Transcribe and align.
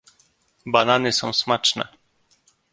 "Banany 0.65 1.11
są 1.11 1.33
smaczne." 1.33 1.87